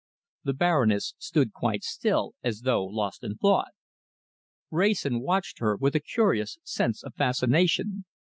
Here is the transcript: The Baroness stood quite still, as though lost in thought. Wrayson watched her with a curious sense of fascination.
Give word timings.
The 0.43 0.55
Baroness 0.55 1.13
stood 1.19 1.53
quite 1.53 1.83
still, 1.83 2.33
as 2.43 2.61
though 2.61 2.83
lost 2.83 3.23
in 3.23 3.35
thought. 3.35 3.73
Wrayson 4.71 5.19
watched 5.21 5.59
her 5.59 5.75
with 5.77 5.93
a 5.95 5.99
curious 5.99 6.57
sense 6.63 7.03
of 7.03 7.13
fascination. 7.13 8.05